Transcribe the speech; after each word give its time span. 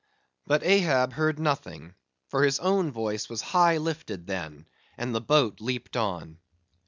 But 0.47 0.63
Ahab 0.63 1.13
heard 1.13 1.37
nothing; 1.37 1.93
for 2.29 2.43
his 2.43 2.57
own 2.57 2.91
voice 2.91 3.29
was 3.29 3.43
high 3.43 3.77
lifted 3.77 4.25
then; 4.25 4.65
and 4.97 5.13
the 5.13 5.21
boat 5.21 5.61
leaped 5.61 5.95
on. 5.95 6.39